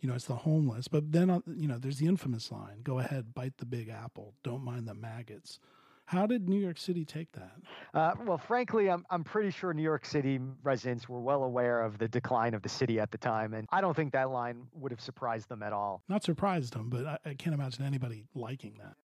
[0.00, 0.88] you know, it's the homeless.
[0.88, 4.34] But then, uh, you know, there's the infamous line go ahead, bite the big apple,
[4.42, 5.60] don't mind the maggots.
[6.06, 7.52] How did New York City take that?
[7.94, 11.98] Uh, well, frankly, I'm, I'm pretty sure New York City residents were well aware of
[11.98, 13.54] the decline of the city at the time.
[13.54, 16.02] And I don't think that line would have surprised them at all.
[16.08, 18.96] Not surprised them, but I, I can't imagine anybody liking that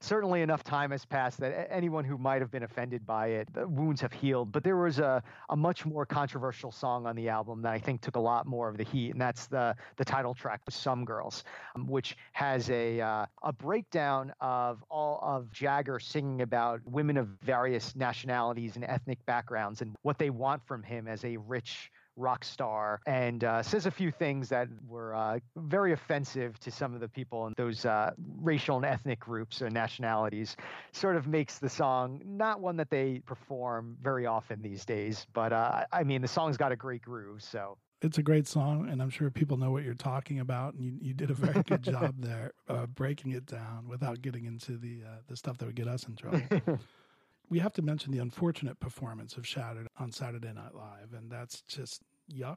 [0.00, 3.66] certainly enough time has passed that anyone who might have been offended by it, the
[3.66, 4.52] wounds have healed.
[4.52, 8.00] But there was a, a much more controversial song on the album that I think
[8.00, 11.44] took a lot more of the heat, and that's the the title track, "Some Girls,"
[11.74, 17.28] um, which has a uh, a breakdown of all of Jagger singing about women of
[17.42, 22.44] various nationalities and ethnic backgrounds and what they want from him as a rich rock
[22.44, 27.00] star and uh, says a few things that were uh, very offensive to some of
[27.00, 30.56] the people in those uh, racial and ethnic groups or nationalities.
[30.92, 35.52] Sort of makes the song not one that they perform very often these days, but
[35.52, 37.42] uh, I mean, the song's got a great groove.
[37.42, 40.82] So it's a great song, and I'm sure people know what you're talking about, and
[40.82, 44.76] you, you did a very good job there uh, breaking it down without getting into
[44.76, 46.42] the uh, the stuff that would get us in trouble.
[47.48, 51.62] we have to mention the unfortunate performance of Shattered on Saturday Night Live, and that's
[51.62, 52.56] just yuck.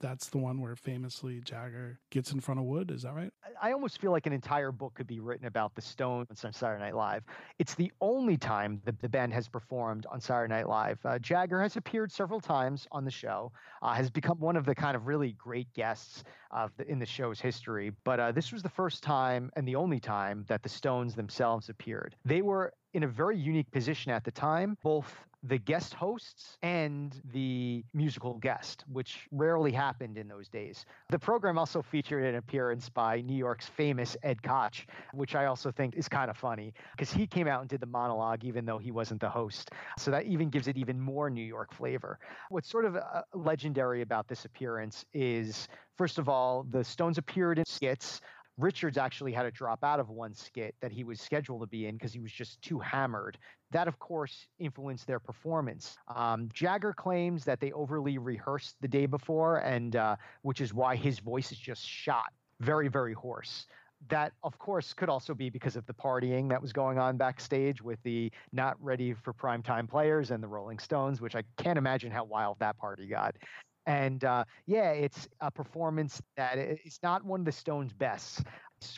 [0.00, 2.90] That's the one where famously Jagger gets in front of Wood.
[2.90, 3.30] Is that right?
[3.60, 6.82] I almost feel like an entire book could be written about the Stones on Saturday
[6.82, 7.22] Night Live.
[7.58, 10.98] It's the only time that the band has performed on Saturday Night Live.
[11.04, 14.74] Uh, Jagger has appeared several times on the show, uh, has become one of the
[14.74, 17.92] kind of really great guests of the, in the show's history.
[18.02, 21.68] But uh, this was the first time and the only time that the Stones themselves
[21.68, 22.16] appeared.
[22.24, 27.20] They were in a very unique position at the time, both the guest hosts and
[27.32, 30.84] the musical guest, which rarely happened in those days.
[31.08, 35.70] The program also featured an appearance by New York's famous Ed Koch, which I also
[35.70, 38.78] think is kind of funny because he came out and did the monologue even though
[38.78, 39.70] he wasn't the host.
[39.98, 42.18] So that even gives it even more New York flavor.
[42.50, 47.58] What's sort of uh, legendary about this appearance is, first of all, the Stones appeared
[47.58, 48.20] in skits.
[48.60, 51.86] Richards actually had to drop out of one skit that he was scheduled to be
[51.86, 53.38] in because he was just too hammered.
[53.70, 55.96] That, of course, influenced their performance.
[56.14, 60.96] Um, Jagger claims that they overly rehearsed the day before, and uh, which is why
[60.96, 63.66] his voice is just shot very, very hoarse.
[64.08, 67.82] That, of course, could also be because of the partying that was going on backstage
[67.82, 72.10] with the not ready for primetime players and the Rolling Stones, which I can't imagine
[72.10, 73.36] how wild that party got.
[73.86, 78.42] And uh, yeah, it's a performance that it's not one of the Stones' best,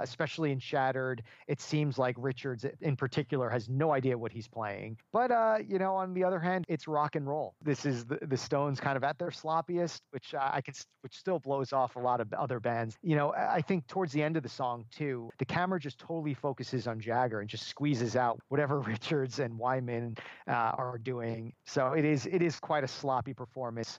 [0.01, 1.23] especially in Shattered.
[1.49, 4.99] It seems like Richards, in particular, has no idea what he's playing.
[5.13, 7.55] But uh, you know, on the other hand, it's rock and roll.
[7.63, 11.17] This is the, the Stones kind of at their sloppiest, which uh, I can, which
[11.17, 12.97] still blows off a lot of other bands.
[13.03, 16.35] You know, I think towards the end of the song too, the camera just totally
[16.35, 20.17] focuses on Jagger and just squeezes out whatever Richards and Wyman
[20.49, 21.53] uh, are doing.
[21.67, 23.99] So it is it is quite a sloppy performance.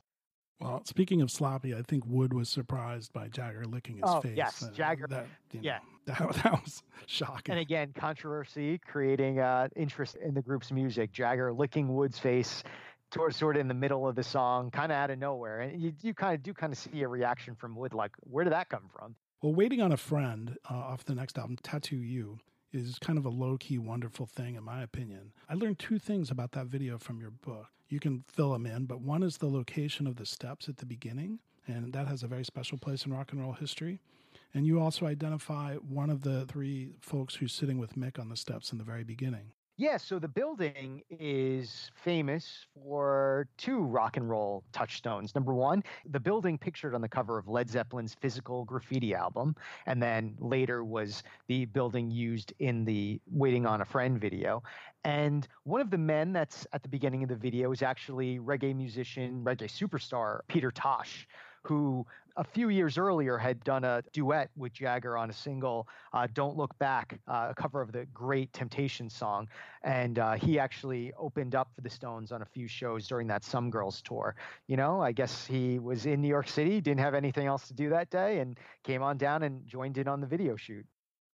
[0.59, 4.33] Well, speaking of sloppy, I think Wood was surprised by Jagger licking his oh, face.
[4.35, 5.07] Yes, Jagger.
[5.09, 7.53] That, you know, yeah, that, that, was shocking.
[7.53, 11.11] And again, controversy creating uh, interest in the group's music.
[11.11, 12.63] Jagger licking Wood's face,
[13.13, 15.81] sort sort of in the middle of the song, kind of out of nowhere, and
[15.81, 18.53] you you kind of do kind of see a reaction from Wood, like where did
[18.53, 19.15] that come from?
[19.41, 22.39] Well, waiting on a friend uh, off the next album, Tattoo You,
[22.71, 25.33] is kind of a low key, wonderful thing, in my opinion.
[25.49, 27.67] I learned two things about that video from your book.
[27.93, 30.86] You can fill them in, but one is the location of the steps at the
[30.88, 33.99] beginning, and that has a very special place in rock and roll history.
[34.51, 38.36] And you also identify one of the three folks who's sitting with Mick on the
[38.36, 39.51] steps in the very beginning.
[39.75, 45.33] Yeah, so the building is famous for two rock and roll touchstones.
[45.33, 49.55] Number one, the building pictured on the cover of Led Zeppelin's Physical Graffiti album,
[49.88, 54.62] and then later was the building used in the Waiting on a Friend video.
[55.05, 58.75] And one of the men that's at the beginning of the video is actually reggae
[58.75, 61.27] musician, reggae superstar Peter Tosh,
[61.63, 66.28] who a few years earlier had done a duet with Jagger on a single, uh,
[66.34, 69.47] Don't Look Back, uh, a cover of the great Temptation song.
[69.84, 73.43] And uh, he actually opened up for the Stones on a few shows during that
[73.43, 74.36] Some Girls tour.
[74.67, 77.73] You know, I guess he was in New York City, didn't have anything else to
[77.73, 80.86] do that day, and came on down and joined in on the video shoot.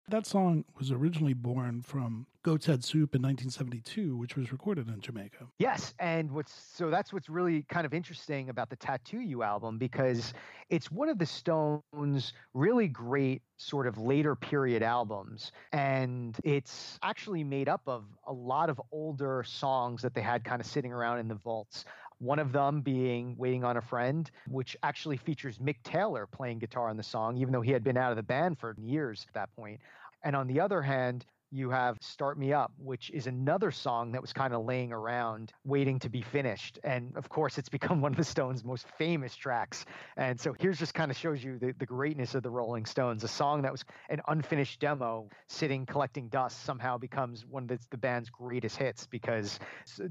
[0.10, 5.00] That song was originally born from Goat's Head Soup in 1972, which was recorded in
[5.00, 5.48] Jamaica.
[5.60, 9.78] Yes, and what's so that's what's really kind of interesting about the Tattoo You album
[9.78, 10.34] because
[10.70, 17.46] it's one of the Stones' really great sort of later period albums, and it's actually
[17.46, 21.20] made up of a lot of older songs that they had kind of sitting around
[21.20, 21.86] in the vaults.
[22.20, 26.90] One of them being Waiting on a Friend, which actually features Mick Taylor playing guitar
[26.90, 29.34] on the song, even though he had been out of the band for years at
[29.34, 29.80] that point.
[30.24, 34.22] And on the other hand, you have Start Me Up, which is another song that
[34.22, 36.80] was kind of laying around waiting to be finished.
[36.84, 39.86] And of course, it's become one of the Stones' most famous tracks.
[40.18, 43.24] And so here's just kind of shows you the, the greatness of the Rolling Stones.
[43.24, 47.80] A song that was an unfinished demo sitting collecting dust somehow becomes one of the,
[47.92, 49.60] the band's greatest hits because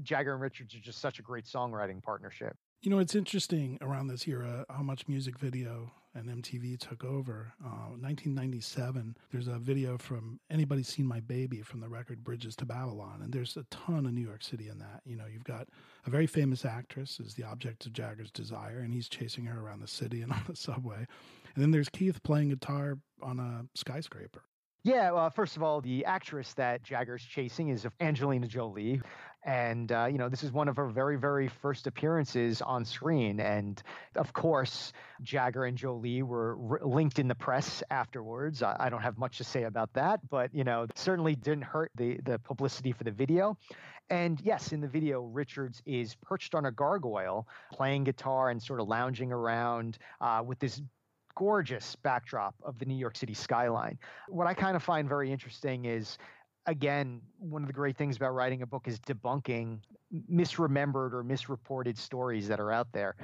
[0.01, 2.55] Jagger and Richards are just such a great songwriting partnership.
[2.81, 7.53] You know, it's interesting around this era how much music video and MTV took over.
[7.63, 12.65] Uh, 1997, there's a video from Anybody Seen My Baby from the record Bridges to
[12.65, 15.01] Babylon, and there's a ton of New York City in that.
[15.05, 15.67] You know, you've got
[16.05, 19.81] a very famous actress is the object of Jagger's desire, and he's chasing her around
[19.81, 21.05] the city and on the subway.
[21.55, 24.43] And then there's Keith playing guitar on a skyscraper.
[24.83, 29.01] Yeah, well, first of all, the actress that Jagger's chasing is Angelina Jolie.
[29.45, 33.39] And, uh, you know, this is one of her very, very first appearances on screen.
[33.39, 33.81] And
[34.15, 38.63] of course, Jagger and Jolie were re- linked in the press afterwards.
[38.63, 41.91] I, I, don't have much to say about that, but, you know, certainly didn't hurt
[41.95, 43.57] the, the publicity for the video.
[44.09, 48.79] And yes, in the video, Richards is perched on a gargoyle, playing guitar and sort
[48.79, 50.81] of lounging around uh, with this
[51.35, 53.97] gorgeous backdrop of the New York City skyline.
[54.29, 56.17] What I kind of find very interesting is
[56.65, 59.79] again, one of the great things about writing a book is debunking
[60.31, 63.15] misremembered or misreported stories that are out there.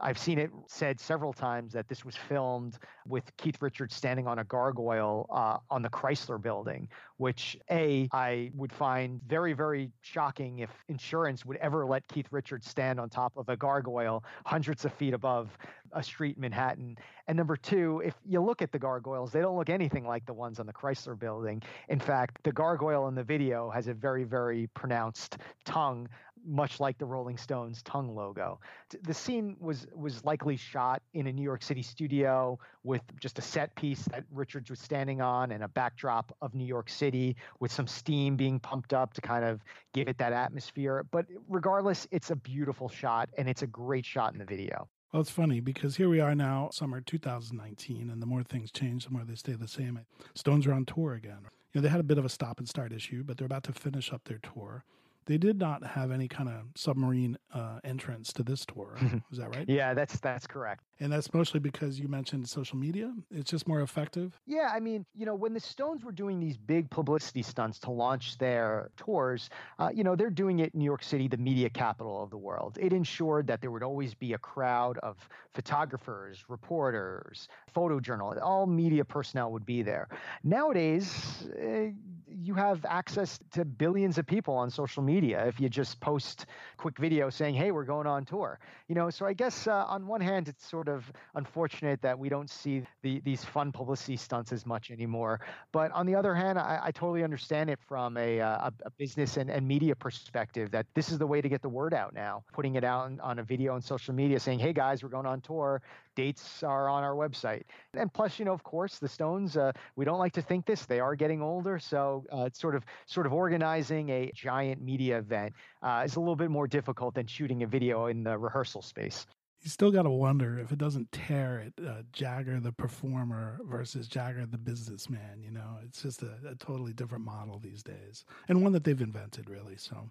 [0.00, 4.38] I've seen it said several times that this was filmed with Keith Richards standing on
[4.38, 10.60] a gargoyle uh, on the Chrysler building, which A, I would find very, very shocking
[10.60, 14.92] if insurance would ever let Keith Richards stand on top of a gargoyle hundreds of
[14.92, 15.56] feet above
[15.92, 16.96] a street in Manhattan.
[17.26, 20.34] And number two, if you look at the gargoyles, they don't look anything like the
[20.34, 21.62] ones on the Chrysler building.
[21.88, 26.08] In fact, the gargoyle in the video has a very, very pronounced tongue
[26.48, 28.58] much like the Rolling Stones tongue logo.
[29.02, 33.42] The scene was was likely shot in a New York City studio with just a
[33.42, 37.70] set piece that Richards was standing on and a backdrop of New York City with
[37.70, 39.60] some steam being pumped up to kind of
[39.92, 41.04] give it that atmosphere.
[41.10, 44.88] But regardless, it's a beautiful shot and it's a great shot in the video.
[45.12, 49.06] Well, it's funny because here we are now, summer 2019, and the more things change,
[49.06, 49.98] the more they stay the same.
[50.34, 51.38] Stones are on tour again.
[51.72, 53.64] You know, they had a bit of a stop and start issue, but they're about
[53.64, 54.84] to finish up their tour.
[55.28, 58.96] They did not have any kind of submarine uh, entrance to this tour.
[59.30, 59.66] Is that right?
[59.68, 60.82] yeah, that's that's correct.
[61.00, 63.14] And that's mostly because you mentioned social media.
[63.30, 64.38] It's just more effective.
[64.46, 67.90] Yeah, I mean, you know, when the Stones were doing these big publicity stunts to
[67.90, 71.70] launch their tours, uh, you know, they're doing it in New York City, the media
[71.70, 72.78] capital of the world.
[72.80, 75.16] It ensured that there would always be a crowd of
[75.54, 80.08] photographers, reporters, photojournalists, all media personnel would be there.
[80.42, 81.90] Nowadays, uh,
[82.30, 86.46] you have access to billions of people on social media if you just post
[86.76, 90.06] quick video saying hey we're going on tour you know so i guess uh, on
[90.06, 94.52] one hand it's sort of unfortunate that we don't see the, these fun publicity stunts
[94.52, 95.40] as much anymore
[95.72, 98.90] but on the other hand i, I totally understand it from a, uh, a, a
[98.92, 102.14] business and, and, media perspective that this is the way to get the word out
[102.14, 105.08] now putting it out on, on a video on social media saying hey guys we're
[105.08, 105.82] going on tour
[106.18, 107.62] dates are on our website.
[107.94, 110.84] And plus, you know, of course, the Stones, uh, we don't like to think this,
[110.84, 111.78] they are getting older.
[111.78, 116.18] So uh, it's sort of sort of organizing a giant media event uh, is a
[116.18, 119.26] little bit more difficult than shooting a video in the rehearsal space.
[119.68, 124.08] You still got to wonder if it doesn't tear at uh, Jagger the performer versus
[124.08, 125.42] Jagger the businessman.
[125.42, 128.98] You know, it's just a, a totally different model these days, and one that they've
[128.98, 129.76] invented, really.
[129.76, 130.08] So,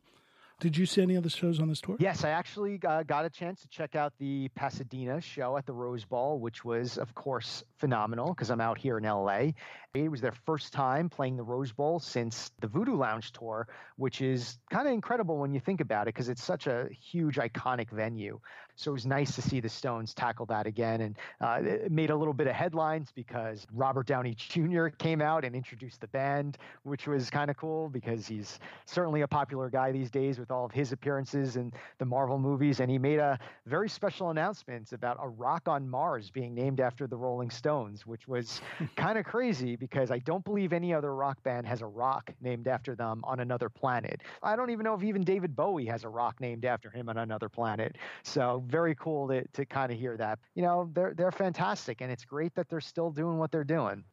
[0.60, 1.98] did you see any of the shows on this tour?
[2.00, 5.74] Yes, I actually uh, got a chance to check out the Pasadena show at the
[5.74, 9.54] Rose Bowl, which was, of course, phenomenal because I'm out here in LA.
[9.96, 14.22] It was their first time playing the Rose Bowl since the Voodoo Lounge tour, which
[14.22, 17.90] is kind of incredible when you think about it because it's such a huge, iconic
[17.90, 18.40] venue.
[18.78, 21.02] So it was nice to see the Stones tackle that again.
[21.02, 24.88] And uh, it made a little bit of headlines because Robert Downey Jr.
[24.88, 29.28] came out and introduced the band, which was kind of cool because he's certainly a
[29.28, 32.80] popular guy these days with all of his appearances in the Marvel movies.
[32.80, 37.08] And he made a very special announcement about a rock on Mars being named after
[37.08, 38.62] the Rolling Stones, which was
[38.96, 42.68] kind of crazy because I don't believe any other rock band has a rock named
[42.68, 44.22] after them on another planet.
[44.44, 47.18] I don't even know if even David Bowie has a rock named after him on
[47.18, 47.98] another planet.
[48.22, 50.40] So very cool to, to kind of hear that.
[50.56, 54.04] You know, they're they're fantastic, and it's great that they're still doing what they're doing.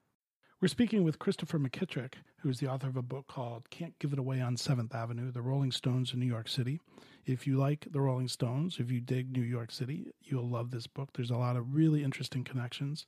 [0.60, 4.14] We're speaking with Christopher McKittrick, who is the author of a book called Can't Give
[4.14, 6.80] It Away on 7th Avenue The Rolling Stones in New York City.
[7.26, 10.86] If you like the Rolling Stones, if you dig New York City, you'll love this
[10.86, 11.10] book.
[11.12, 13.04] There's a lot of really interesting connections.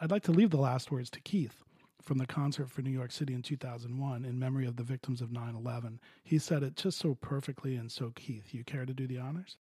[0.00, 1.64] I'd like to leave the last words to Keith
[2.02, 5.32] from the concert for New York City in 2001 in memory of the victims of
[5.32, 6.00] 9 11.
[6.22, 8.52] He said it just so perfectly and so Keith.
[8.52, 9.56] You care to do the honors?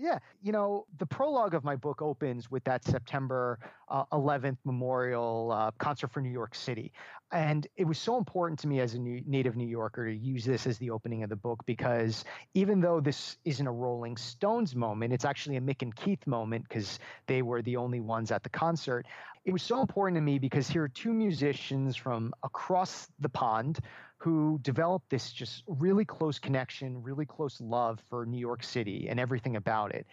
[0.00, 0.18] Yeah.
[0.42, 5.72] You know, the prologue of my book opens with that September uh, 11th memorial uh,
[5.72, 6.90] concert for New York City.
[7.32, 10.42] And it was so important to me as a new, native New Yorker to use
[10.42, 12.24] this as the opening of the book because
[12.54, 16.64] even though this isn't a Rolling Stones moment, it's actually a Mick and Keith moment
[16.66, 19.04] because they were the only ones at the concert.
[19.44, 23.80] It was so important to me because here are two musicians from across the pond
[24.20, 29.18] who developed this just really close connection, really close love for New York City and
[29.18, 30.06] everything about it.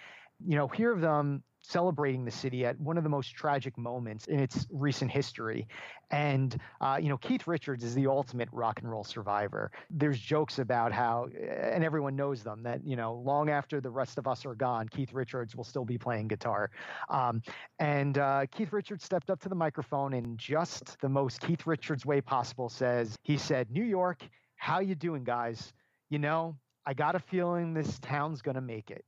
[0.46, 4.28] You know, hear of them celebrating the city at one of the most tragic moments
[4.28, 5.68] in its recent history.
[6.12, 9.72] And, uh, you know, Keith Richards is the ultimate rock and roll survivor.
[9.90, 14.18] There's jokes about how, and everyone knows them, that, you know, long after the rest
[14.18, 16.72] of us are gone, Keith Richards will still be playing guitar.
[17.10, 17.42] Um,
[17.80, 22.06] and uh, Keith Richards stepped up to the microphone in just the most Keith Richards
[22.06, 24.24] way possible says, he said, New York,
[24.56, 25.74] how you doing, guys?
[26.10, 26.56] You know,
[26.86, 29.04] I got a feeling this town's going to make it.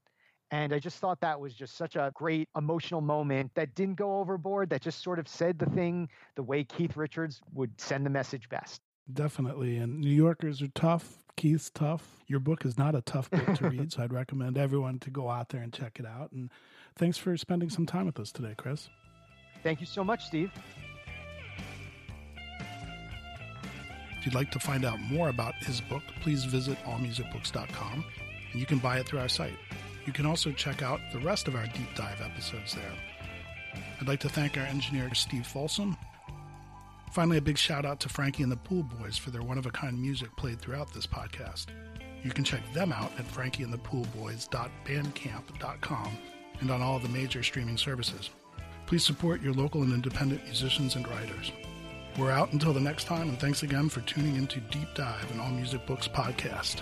[0.51, 4.19] And I just thought that was just such a great emotional moment that didn't go
[4.19, 8.09] overboard, that just sort of said the thing the way Keith Richards would send the
[8.09, 8.81] message best.
[9.13, 9.77] Definitely.
[9.77, 11.19] And New Yorkers are tough.
[11.35, 12.03] Keith's tough.
[12.27, 15.29] Your book is not a tough book to read, so I'd recommend everyone to go
[15.29, 16.31] out there and check it out.
[16.31, 16.49] And
[16.95, 18.89] thanks for spending some time with us today, Chris.
[19.63, 20.51] Thank you so much, Steve.
[24.19, 28.03] If you'd like to find out more about his book, please visit allmusicbooks.com
[28.51, 29.57] and you can buy it through our site.
[30.05, 32.93] You can also check out the rest of our deep dive episodes there.
[33.99, 35.97] I'd like to thank our engineer, Steve Folsom.
[37.11, 39.65] Finally, a big shout out to Frankie and the Pool Boys for their one of
[39.65, 41.67] a kind music played throughout this podcast.
[42.23, 46.17] You can check them out at frankieandthepoolboys.bandcamp.com
[46.59, 48.29] and on all the major streaming services.
[48.85, 51.51] Please support your local and independent musicians and writers.
[52.17, 55.39] We're out until the next time, and thanks again for tuning into Deep Dive and
[55.39, 56.81] All Music Books podcast.